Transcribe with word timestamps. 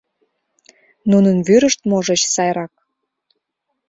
Нунын 1.11 1.37
вӱрышт, 1.47 1.79
можыч, 1.89 2.21
сайрак... 2.33 2.73